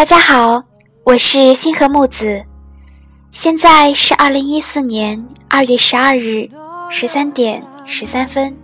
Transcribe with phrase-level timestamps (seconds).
[0.00, 0.64] 大家好，
[1.04, 2.42] 我是星河木子，
[3.32, 6.48] 现在是二零一四年二月十二日
[6.88, 8.56] 十三点十三分，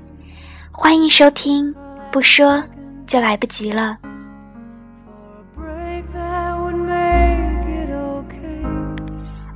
[0.73, 1.75] 欢迎收听，
[2.11, 2.65] 不说
[3.07, 3.99] 就来不及了。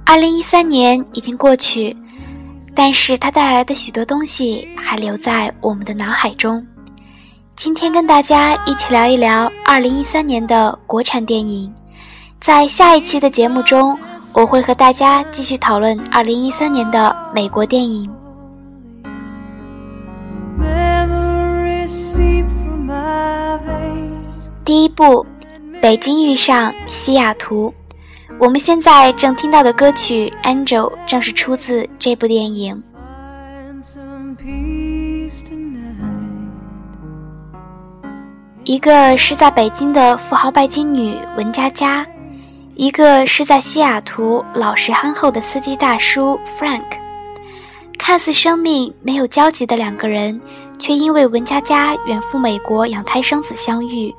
[0.04, 1.96] 二零一三年已经过去，
[2.74, 6.62] 但是它带来的许多东西还留在我们的脑海中。
[7.62, 11.70] 今天跟大家一起聊一聊二零一三年的国产电影。
[12.40, 13.98] 在下一期的节目中，
[14.32, 18.10] 我会和大家继续讨论二零一三年的美国电影。
[24.64, 25.04] 第一部
[25.82, 27.74] 《北京遇上西雅图》，
[28.38, 32.82] 我们现在正听到的歌曲《Angel》正是出自这部电影。
[38.64, 42.06] 一个是在北京的富豪拜金女文佳佳，
[42.74, 46.84] 一个是在西雅图老实憨厚的司机大叔 Frank。
[47.98, 50.38] 看似生命没有交集的两个人，
[50.78, 54.14] 却因为文佳佳远赴美国养胎生子相遇，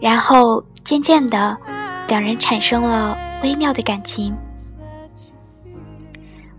[0.00, 1.56] 然后渐渐的，
[2.08, 4.36] 两人产生了微妙的感情。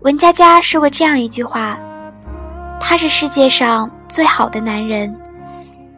[0.00, 1.78] 文佳佳说过这样一句话
[2.80, 5.14] ：“他是世界上最好的男人。”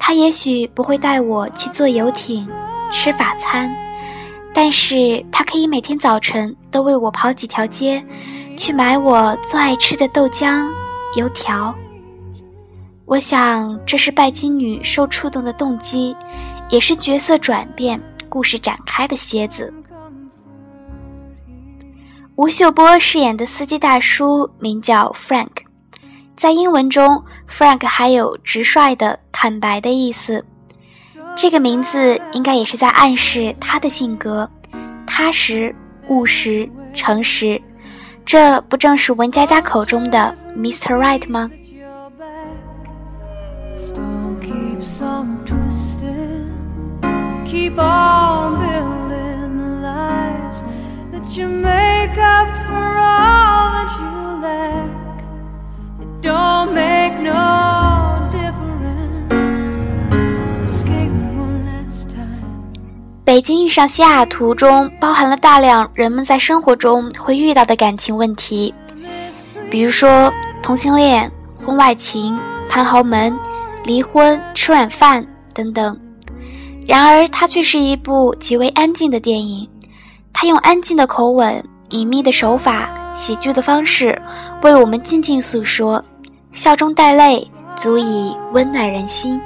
[0.04, 2.44] 他也许不会带我去坐游艇、
[2.90, 3.72] 吃法餐，
[4.52, 8.04] 但是他可以每天早晨都为我跑几条街，
[8.56, 10.68] 去买我最爱吃的豆浆、
[11.16, 11.72] 油条。
[13.04, 16.16] 我想这是拜金女受触动的动机，
[16.68, 19.72] 也是角色转变、故事展开的楔子。
[22.34, 25.62] 吴秀波饰演的司机大叔名叫 Frank。
[26.34, 30.44] 在英文中，Frank 还有直率的、坦白的意思。
[31.34, 34.48] 这个名字应该也是在暗示他的性格：
[35.04, 35.74] 踏实、
[36.06, 37.60] 务实、诚实。
[38.24, 40.94] 这不正是文佳佳口中的 Mr.
[40.94, 41.50] Right 吗？
[63.24, 68.74] 北京遇上西雅图中包含了大量人们在生活中会遇到的感情问题，
[69.70, 72.36] 比如说同性恋、婚外情、
[72.68, 73.32] 攀豪门、
[73.84, 75.24] 离婚、吃软饭
[75.54, 75.96] 等等。
[76.86, 79.68] 然而，它却是一部极为安静的电影，
[80.32, 84.20] 它用安静的口吻、隐秘的手法、喜剧的方式，
[84.62, 86.04] 为我们静静诉说。
[86.50, 89.40] 笑中带泪，足以温暖人心。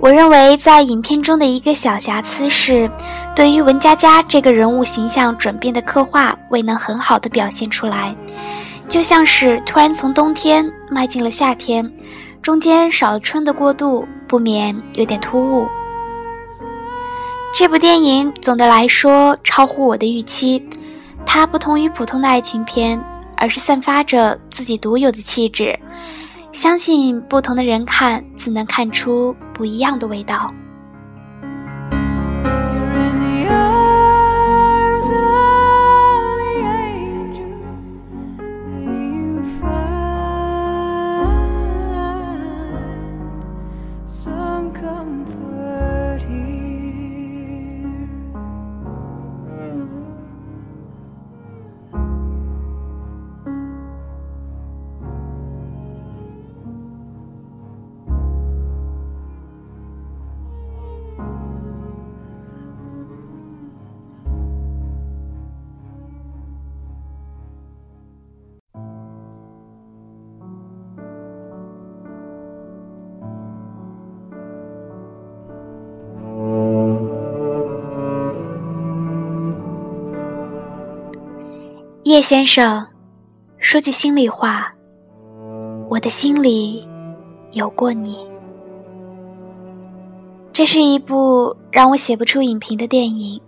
[0.00, 2.90] 我认为，在影片中的一个小瑕疵是，
[3.34, 8.14] 对于文佳佳这个人物形象转变的刻画未能很好的表现出来。
[8.86, 11.90] 就像是突然从冬天迈进了夏天，
[12.42, 15.66] 中间少了春的过渡，不免有点突兀。
[17.56, 20.60] 这部电影总的来说超乎我的预期，
[21.24, 23.00] 它不同于普通的爱情片，
[23.36, 25.78] 而是散发着自己独有的气质。
[26.50, 30.52] 相信不同的人看，自能看出不一样的味道。
[82.04, 82.86] 叶先生，
[83.56, 84.70] 说句心里话，
[85.88, 86.86] 我的心里
[87.52, 88.28] 有过你。
[90.52, 93.40] 这是一部让我写不出影评的电影，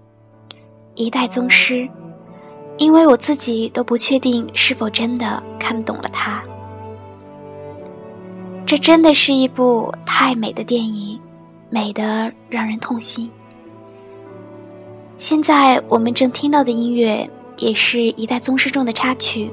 [0.95, 1.75] 《一代宗师》，
[2.79, 6.43] 因为我自己都不确定是否真的看懂了它。
[8.65, 11.21] 这真的是一部太美的电影，
[11.69, 13.31] 美得让人痛心。
[15.19, 19.51] 现在我们正听到的音乐，也是一代宗师中的插曲。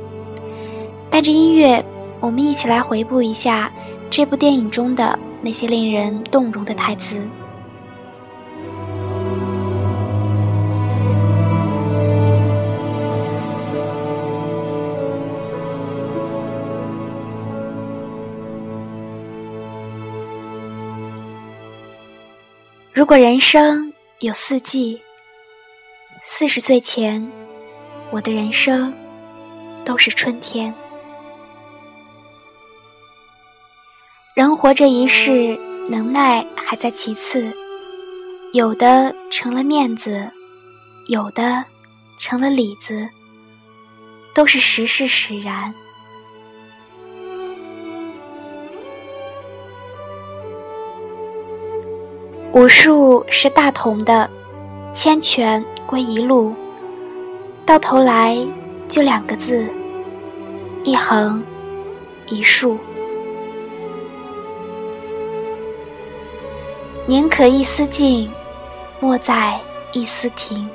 [1.09, 1.83] 伴着音乐，
[2.19, 3.71] 我们一起来回顾一下
[4.09, 7.17] 这部电影中的那些令人动容的台词。
[22.91, 25.01] 如果人生有四季，
[26.23, 27.29] 四十岁前，
[28.13, 28.93] 我的人生
[29.83, 30.71] 都是春天。
[34.35, 35.57] 人活着一世，
[35.89, 37.51] 能耐还在其次，
[38.53, 40.29] 有的成了面子，
[41.07, 41.65] 有的
[42.19, 43.09] 成了里子，
[44.35, 45.73] 都是时势使然。
[52.51, 54.29] 武术是大同的，
[54.93, 56.53] 千拳归一路，
[57.65, 58.37] 到头来
[58.89, 59.67] 就两个字：
[60.83, 61.43] 一横
[62.27, 62.77] 一竖。
[67.05, 68.29] 宁可一丝尽，
[68.99, 69.59] 莫在
[69.93, 70.69] 一丝停。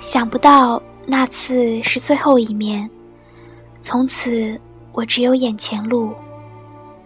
[0.00, 2.88] 想不到那次是最后一面，
[3.80, 4.60] 从此
[4.92, 6.12] 我只有眼前路。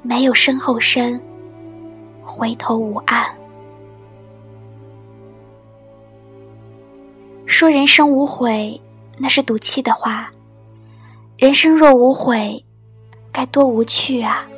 [0.02, 1.20] 没有身后身，
[2.24, 3.39] 回头无岸。
[7.60, 8.80] 说人生无悔，
[9.18, 10.32] 那是赌气的话。
[11.36, 12.64] 人生若无悔，
[13.30, 14.48] 该多无趣啊！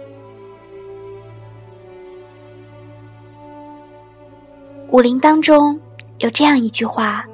[4.93, 5.81] 武林当中
[6.21, 7.27] 有这样一句话：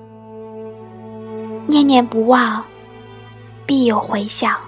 [1.67, 2.65] 念念不忘，
[3.67, 4.59] 必有回响。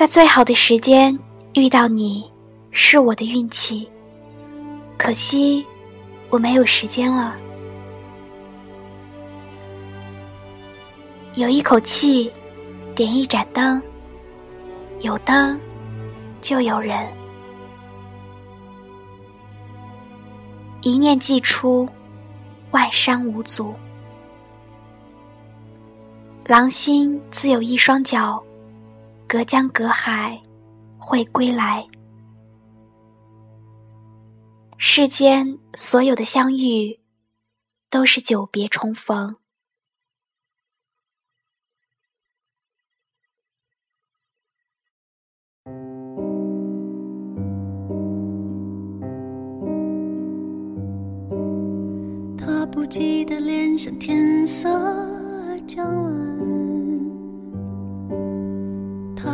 [0.00, 1.18] 在最好的时间
[1.52, 2.24] 遇到你，
[2.70, 3.86] 是我的运气。
[4.96, 5.62] 可惜
[6.30, 7.36] 我没有时间了。
[11.34, 12.32] 有一口气，
[12.94, 13.82] 点一盏灯，
[15.00, 15.60] 有灯
[16.40, 17.06] 就有人。
[20.80, 21.86] 一念既出，
[22.70, 23.74] 万山无阻。
[26.46, 28.42] 狼心自有一双脚。
[29.32, 30.42] 隔江隔海，
[30.98, 31.86] 会归来。
[34.76, 36.98] 世间所有的相遇，
[37.88, 39.36] 都是久别重逢。
[52.36, 54.68] 他不记得脸上天色
[55.68, 56.39] 将晚。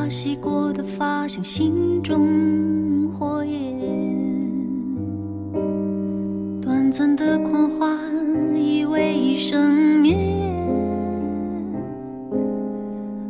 [0.09, 3.61] 洗过的发像心中火焰，
[6.61, 7.99] 短暂的狂欢
[8.55, 10.17] 以为一生绵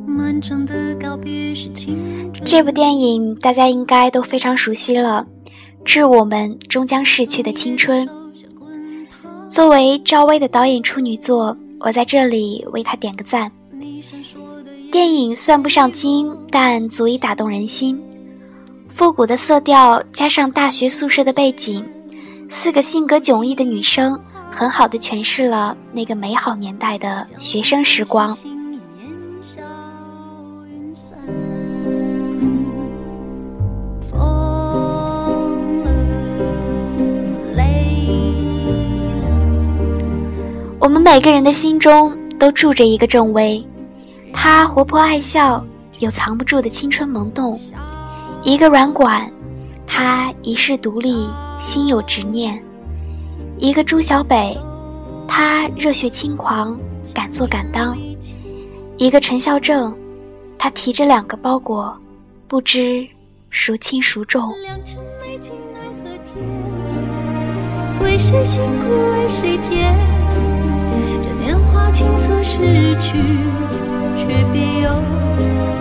[0.07, 5.27] 漫长的告别是青这部电影大家应该都非常熟悉了，
[5.85, 8.07] 《致我们终将逝去的青春》。
[9.49, 13.51] 作为赵薇的导演处女作，我在这里为她点个赞。
[14.91, 18.01] 电影算不上精，但足以打动人心。
[18.89, 21.85] 复古的色调加上大学宿舍的背景，
[22.49, 24.19] 四个性格迥异的女生，
[24.51, 28.37] 很好的诠释了那个美好年代的学生时光。
[40.79, 43.63] 我们每个人的心中都住着一个郑薇。
[44.33, 45.65] 她活泼爱笑，
[45.99, 47.59] 有藏不住的青春萌动；
[48.43, 49.31] 一个软管，
[49.87, 51.29] 她一世独立，
[51.59, 52.59] 心有执念；
[53.59, 54.57] 一个朱小北，
[55.27, 56.79] 她热血轻狂，
[57.15, 57.95] 敢做敢当；
[58.99, 59.95] 一个陈孝正，
[60.59, 61.95] 他提着两个包裹，
[62.49, 63.07] 不知
[63.51, 64.53] 孰轻孰重。
[68.03, 69.95] 为谁辛苦为谁甜？
[71.23, 73.86] 这年华青涩逝去。
[74.17, 74.91] 却别有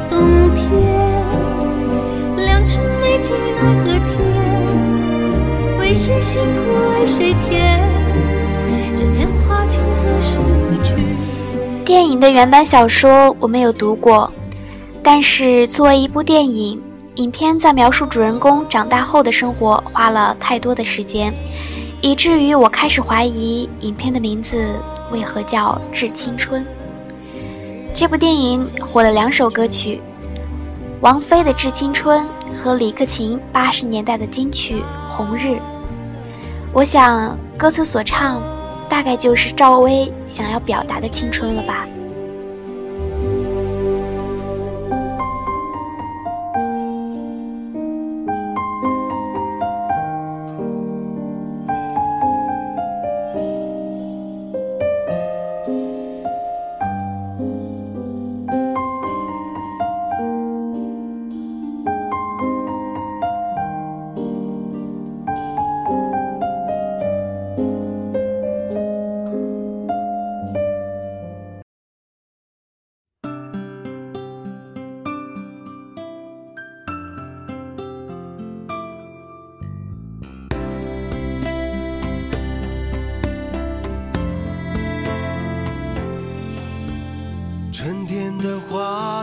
[0.10, 0.68] 冬天，
[2.38, 6.60] 良辰美景奈何天，为谁辛苦
[6.92, 7.80] 为谁甜？
[8.98, 10.38] 这年华青涩逝
[10.84, 10.94] 去。
[11.84, 14.32] 电影的原版小说我没有读过，
[15.02, 16.82] 但是作为一部电影，
[17.16, 21.34] 影片在描述主人公长大后的生活花了太多的时间，
[22.02, 24.66] 以至于我开始怀疑影片的名字
[25.12, 26.62] 为何叫《致青春》。
[27.96, 30.02] 这部电影火了两首歌曲，
[31.00, 34.76] 王菲的《致青春》和李克勤八十年代的金曲
[35.16, 35.56] 《红日》。
[36.74, 38.42] 我想，歌词所唱，
[38.90, 41.88] 大概就是赵薇想要表达的青春了吧。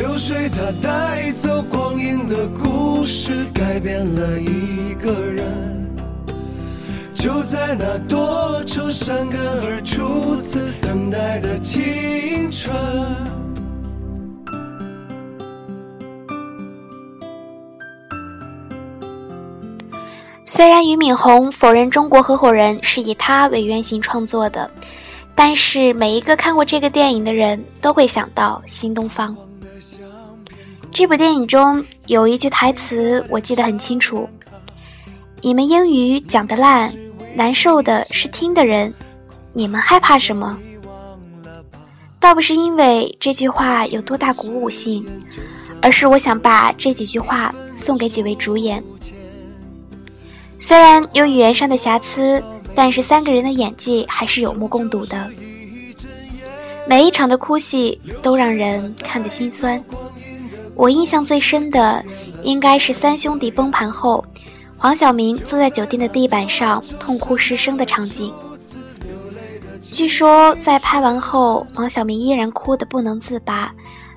[0.00, 5.44] 流水它带走光阴的故事，改变了一个人。
[7.14, 12.74] 就在那多愁善感而初次等待的青春。
[20.46, 24.70] 虽然俞敏洪否认中国合伙人是以他为原型创作的，
[25.34, 29.36] 但是每一个看过这个电影的人都会想到新东方。
[30.92, 34.28] 这部电影中有一句台词我记得很清楚
[35.40, 36.92] ：“你们英语讲得烂，
[37.34, 38.92] 难受的是听的人，
[39.52, 40.58] 你们害怕什么？”
[42.18, 45.06] 倒不是因为这句话有多大鼓舞性，
[45.80, 48.82] 而是我想把这几句话送给几位主演。
[50.58, 52.42] 虽然有语言上的瑕疵，
[52.74, 55.30] 但是三个人的演技还是有目共睹的。
[56.86, 59.82] 每一场的哭戏都让人看得心酸。
[60.80, 62.02] 我印象最深的，
[62.42, 64.24] 应该是三兄弟崩盘后，
[64.78, 68.32] 黄晓明坐在酒店的地板上痛哭失声的场景。
[69.92, 73.70] 据说在拍完后，黄晓明依然哭得不能自拔，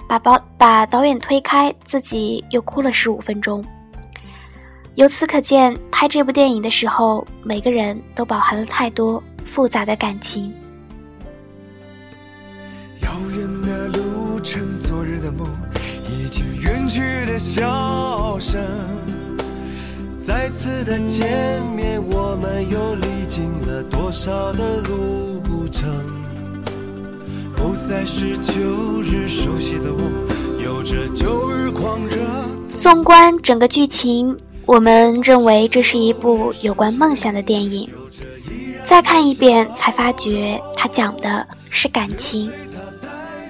[0.08, 3.62] 把导把导演推开，自己又哭了十五分钟。
[4.96, 10.50] 由此可见，拍这部电影的时候，每个人都饱含了太多复杂的感情。
[16.94, 18.62] 去的笑声，
[20.20, 25.90] 再次的见面，我们又历经了多少的路程？
[27.58, 32.16] 不再是旧日熟悉的我，有着旧日狂热。
[32.76, 37.90] 纵观整个剧情，我们认为这是一部有关梦想的电影。
[38.84, 42.52] 再看一遍，才发觉它讲的是感情。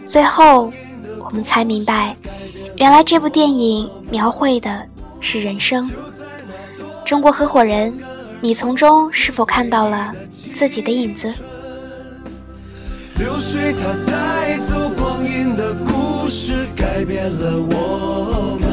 [0.07, 0.71] 最后，
[1.19, 2.15] 我们才明白。
[2.77, 4.85] 原来这部电影描绘的
[5.19, 5.89] 是人生。
[7.05, 7.93] 中国合伙人，
[8.41, 10.13] 你从中是否看到了
[10.53, 11.33] 自己的影子？
[13.17, 18.67] 流水它带走光阴的故事，改变了我们。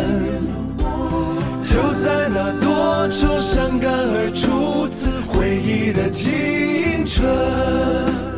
[1.62, 7.28] 就在那多愁善感而初次回忆的青春。《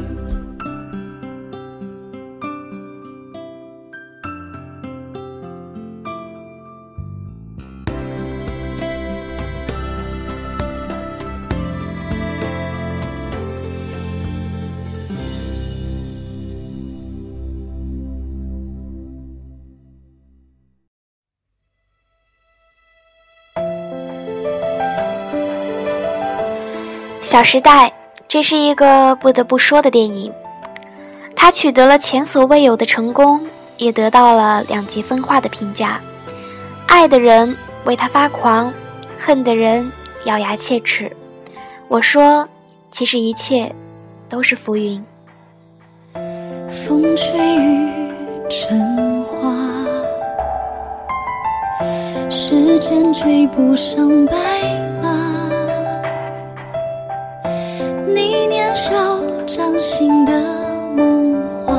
[27.33, 27.89] 小时代》，
[28.29, 30.31] 这是一个不得不说的电影。
[31.35, 33.41] 它取得了前所未有的成功，
[33.79, 35.99] 也得到了两极分化的评价。
[36.87, 38.71] 爱的人为他发狂，
[39.19, 39.91] 恨的人
[40.27, 41.11] 咬牙切齿。
[41.89, 42.47] 我说，
[42.91, 43.75] 其实一切
[44.29, 45.03] 都是浮云。
[46.69, 47.91] 风吹雨
[48.51, 49.51] 成花，
[52.29, 54.37] 时间追不上白
[60.25, 60.33] 的
[60.97, 61.77] 梦话，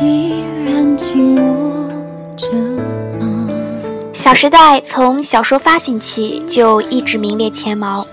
[0.00, 1.88] 依然紧握
[2.36, 2.46] 着
[3.18, 3.48] 吗？
[4.12, 8.06] 《小时代》从小说发行起就一直名列前茅，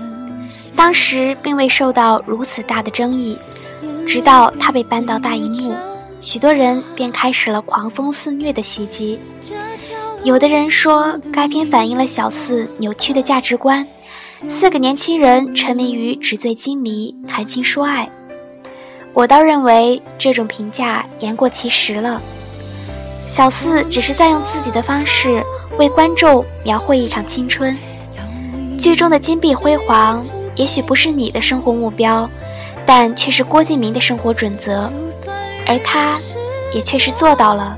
[0.75, 3.37] 当时并未受到如此大的争议，
[4.05, 5.73] 直到它被搬到大荧幕。
[6.21, 9.19] 许多人便开始了狂风肆虐的袭击。
[10.23, 13.85] 有的人说，该片反映了小四扭曲的价值观，
[14.47, 18.09] 四个年轻人沉迷于纸醉金迷、谈情说爱，
[19.15, 22.21] 我倒认为这种评价言过其实了。
[23.25, 25.43] 小四只是在用自己的方式
[25.79, 27.75] 为观众描绘一场青春，
[28.77, 30.23] 剧中的金碧辉煌
[30.55, 32.29] 也许不是你的生活目标，
[32.85, 34.91] 但却是郭敬明的生活准则，
[35.65, 36.19] 而他，
[36.71, 37.75] 也确实做到了。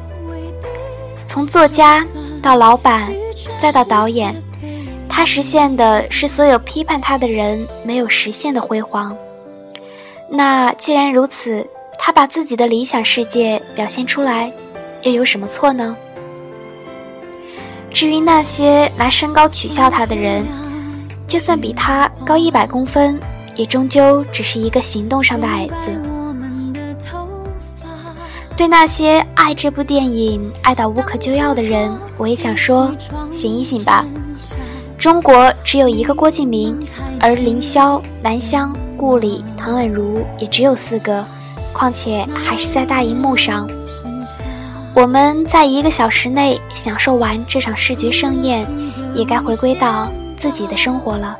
[1.24, 2.06] 从作家。
[2.39, 3.12] 到老板，
[3.58, 4.34] 再到导演，
[5.10, 9.17] 他实现的是所有批判他的人没有实现的辉煌。
[10.29, 11.65] 那既然如此，
[11.98, 14.51] 他把自己的理想世界表现出来，
[15.03, 15.96] 又有什么错呢？
[17.89, 20.46] 至于那些拿身高取笑他的人，
[21.27, 23.19] 就算比他高一百公分，
[23.55, 26.01] 也终究只是一个行动上的矮子。
[28.55, 32.91] 对那些爱这部电影爱到无可救药的人，我也想说：
[33.31, 34.05] 醒一醒吧！
[34.98, 36.77] 中国只有一个郭敬明，
[37.19, 41.23] 而凌霄、南湘、顾里、唐宛如也只有四个，
[41.71, 43.69] 况且还是在大荧幕上。
[44.95, 48.67] 我们在一个小时内享受完这场视觉盛宴，
[49.13, 51.37] 也该回归到自己的生活了。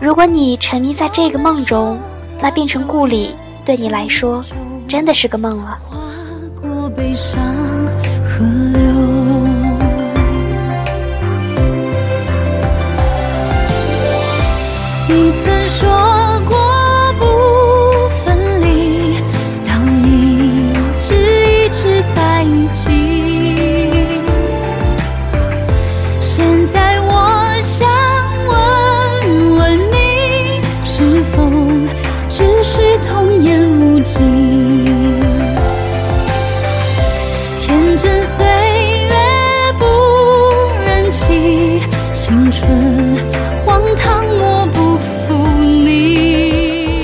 [0.00, 1.98] 如果你沉迷在这个梦中，
[2.40, 4.44] 那变成故里对你来说。
[4.88, 5.78] 真的是个梦了。
[15.08, 16.17] 你曾说。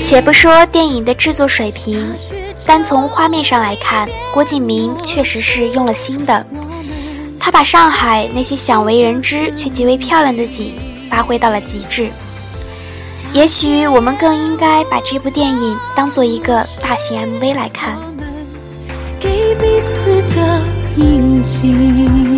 [0.07, 2.13] 且不说电影的制作水平，
[2.63, 6.45] 单从画面上来看，郭敬明确实是用了心的。
[7.39, 10.75] 他把上海那些鲜为人知却极为漂亮的景
[11.09, 12.11] 发挥到了极致。
[13.33, 17.97] 也许我们更应该把这部电影当做一个大型 MV 来看。
[19.19, 20.61] 给彼此的
[20.97, 22.34] 印记，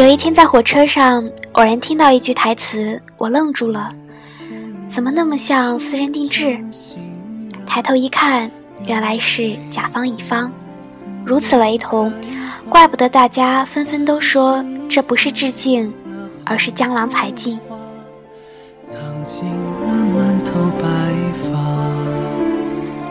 [0.00, 3.92] 有一天在火车上，偶然听到一句台词，我愣住了，
[4.88, 6.58] 怎么那么像私人定制？
[7.66, 8.50] 抬头一看，
[8.86, 10.50] 原来是甲方乙方，
[11.22, 12.10] 如此雷同，
[12.70, 15.92] 怪不得大家纷纷都说这不是致敬，
[16.46, 17.60] 而是江郎才尽。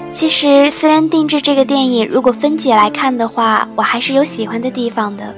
[0.10, 5.36] 其实《私人定制》这个电影，如果分解来看的话，我还是有喜欢的地方的。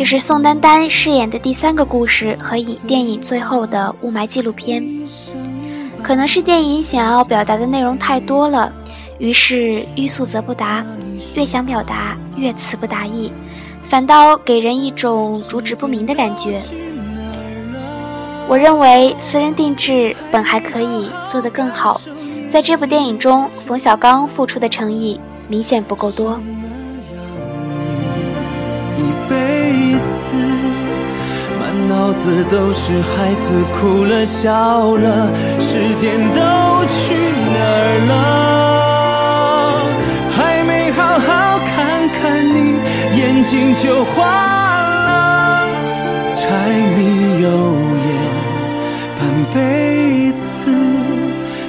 [0.00, 4.82] 就是宋丹丹饰演的第三个故事和影电影最后的雾霾纪录片，
[6.02, 8.72] 可能是电影想要表达的内容太多了，
[9.18, 10.82] 于是欲速则不达，
[11.34, 13.30] 越想表达越词不达意，
[13.82, 16.62] 反倒给人一种主旨不明的感觉。
[18.48, 22.00] 我认为私人定制本还可以做得更好，
[22.48, 26.40] 在这部电影中，冯小刚付出的诚意明显不够多。
[32.00, 36.40] 脑子都是孩子哭了笑了，时间都
[36.88, 37.14] 去
[37.52, 38.12] 哪儿了？
[40.34, 42.80] 还没好好看看你，
[43.20, 45.68] 眼睛就花了。
[46.34, 46.40] 柴
[46.96, 47.48] 米油
[48.06, 48.08] 盐
[49.18, 49.20] 半
[49.52, 50.72] 辈子，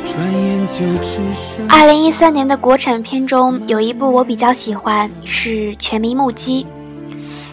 [0.05, 6.65] 转眼就只剩二零一三年的国产片中有一部我比较喜欢，是《全民目击》。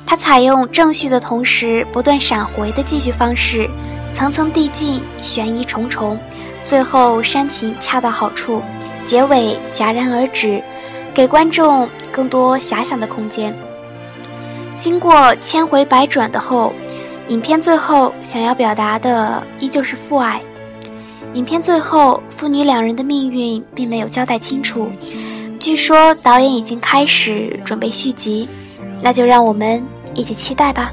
[0.08, 3.68] 它采用正序的同时不断闪回的记叙方式，
[4.10, 6.18] 层层递进，悬疑重重，
[6.62, 8.62] 最后煽情恰到好处，
[9.04, 10.62] 结尾戛然而止，
[11.12, 13.54] 给观众更多遐想的空间。
[14.78, 16.72] 经过千回百转的后，
[17.28, 20.40] 影片最后想要表达的依旧是父爱。
[21.34, 24.90] 影片最后，父女两人的命运并没有交代清楚。
[25.60, 28.48] 据说导演已经开始准备续集，
[29.02, 29.84] 那就让我们
[30.18, 30.92] 一起期待吧。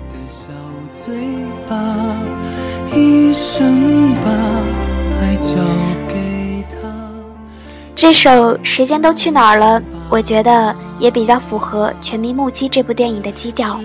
[7.95, 13.79] 这首《时间都去哪儿了》，我觉得也比较符合《全民目击》这部电影的基调。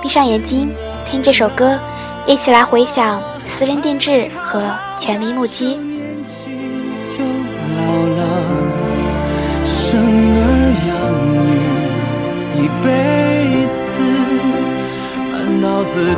[0.00, 0.70] 闭上眼睛，
[1.04, 1.76] 听这首歌，
[2.24, 3.20] 一起来回想。
[3.48, 4.62] 私人定制和
[4.96, 5.78] 全民目击。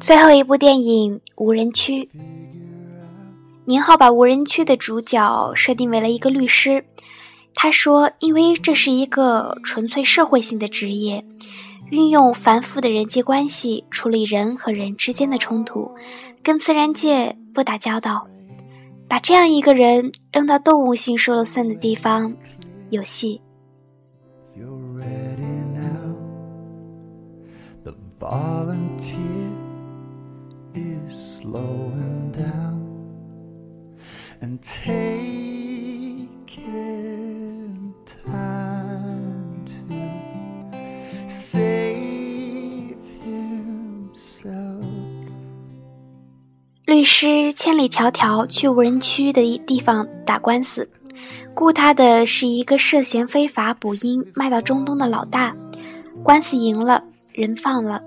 [0.00, 2.04] 最后一部电影《无人区》，
[3.64, 6.84] 宁浩把无人区的主角设定为了一个律师。
[7.54, 11.24] 他说：“因为这是一个纯粹社会性的职业，
[11.90, 15.90] 运用繁复的人际关系处理人和人之间的冲突，
[16.42, 18.26] 跟自然界不打交道。
[19.06, 22.34] 把这样一个人扔到动物性说了算的地方，
[22.90, 23.40] 有戏。”
[28.32, 29.52] Volunteer
[30.74, 32.80] is slowing down
[34.40, 35.12] and taking
[38.06, 39.82] time to
[41.28, 44.82] save himself
[46.86, 50.88] 律师千里迢迢去无人区的地方打官司，
[51.54, 55.54] 雇他的是一个涉嫌非法捕鹰卖到中东的老大。
[56.22, 58.02] 官司赢了，人放了。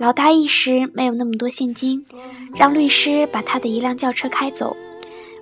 [0.00, 2.02] 老大一时没有那么多现金，
[2.54, 4.74] 让律师把他的一辆轿车开走。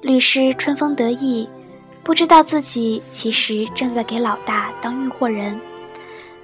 [0.03, 1.49] 律师春风得意，
[2.03, 5.57] 不知道自己其实正在给老大当运货人。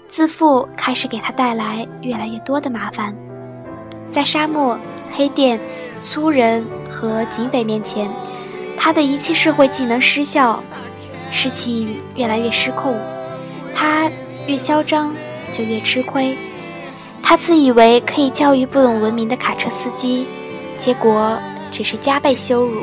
[0.06, 3.12] 自负开始给他带来越来越多的麻烦。
[4.06, 4.78] 在沙漠、
[5.10, 5.58] 黑店、
[6.00, 8.08] 粗人和警匪面前，
[8.76, 10.62] 他的一切社会技能失效，
[11.32, 12.96] 事情越来越失控。
[13.74, 14.08] 他
[14.46, 15.12] 越嚣张，
[15.52, 16.36] 就越吃亏。
[17.26, 20.26] 他自以为可以教育不懂文明的卡车司机，
[20.78, 21.38] 结果
[21.72, 22.82] 只是加倍羞辱。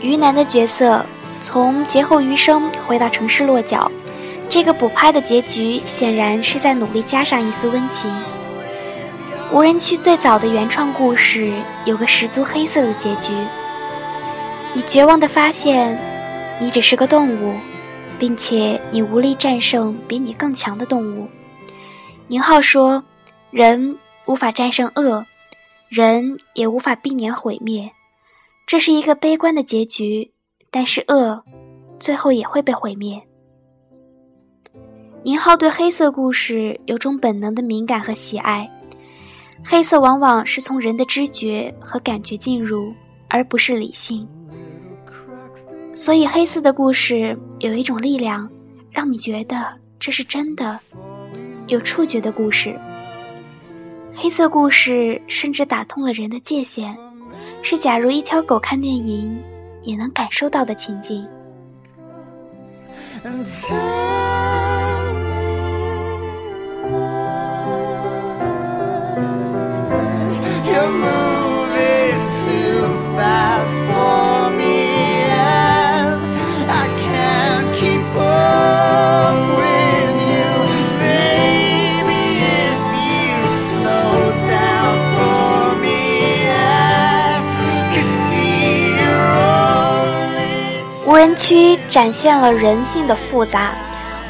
[0.00, 1.04] 于南的角色
[1.40, 3.90] 从劫后余生回到城市落脚，
[4.48, 8.08] 这个补拍的结局显然是在努力加上一丝温情。
[9.52, 11.52] 无人区最早的原创故事
[11.84, 13.32] 有个十足黑色的结局，
[14.72, 15.98] 你绝望的发现，
[16.60, 17.56] 你只是个动物。
[18.22, 21.28] 并且你无力战胜比你更强的动物。
[22.28, 23.02] 宁浩说
[23.50, 25.26] ：“人无法战胜恶，
[25.88, 27.90] 人也无法避免毁灭。
[28.64, 30.30] 这是一个悲观的结局，
[30.70, 31.42] 但是恶
[31.98, 33.20] 最后也会被毁灭。”
[35.24, 38.70] 宁浩对黑色故事有种本能的敏感和喜爱。
[39.64, 42.94] 黑色往往是从人的知觉和感觉进入，
[43.28, 44.28] 而不是理性。
[45.94, 48.50] 所以，黑色的故事有一种力量，
[48.90, 50.78] 让你觉得这是真的，
[51.68, 52.78] 有触觉的故事。
[54.14, 56.96] 黑色故事甚至打通了人的界限，
[57.62, 59.38] 是假如一条狗看电影
[59.82, 61.26] 也能感受到的情境。
[91.22, 93.76] 人区展现了人性的复杂。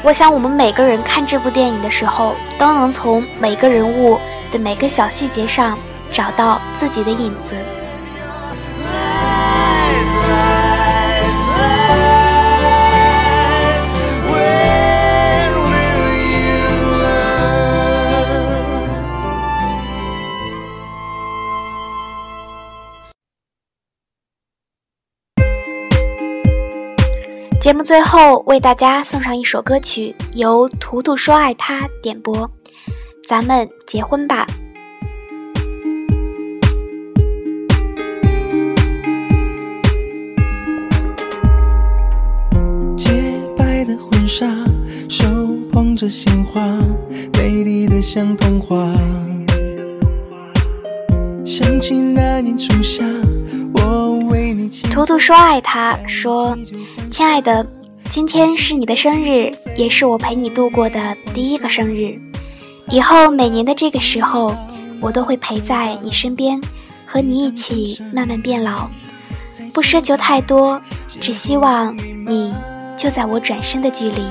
[0.03, 4.19] 我想，我们每个人看这部电影的时候，都能从每个人物
[4.51, 5.75] 的每个小细节上
[6.11, 7.55] 找到自己的影子。
[27.63, 32.51] 节目最后为大家送上一首歌曲，由图图说爱他点播，
[33.25, 34.45] 咱们结婚吧。
[42.97, 43.13] 洁
[43.55, 44.45] 白的婚纱，
[45.07, 45.25] 手
[45.71, 46.61] 捧着鲜花，
[47.37, 48.93] 美丽的像童话。
[51.45, 53.05] 想起那年初夏。
[54.91, 56.55] 图图说爱他，说
[57.13, 57.63] ：“亲爱的，
[58.09, 62.19] 今天是你的生日，也是我陪你度过的第一个生日。
[62.89, 64.55] 以后每年的这个时候，
[64.99, 66.59] 我都会陪在你身边，
[67.05, 68.89] 和你一起慢慢变老。
[69.75, 70.81] 不奢求太多，
[71.21, 71.95] 只希望
[72.27, 72.51] 你
[72.97, 74.23] 就在我转身的距离。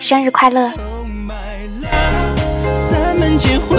[0.00, 0.72] 生日快乐！”
[2.90, 3.78] 咱们结婚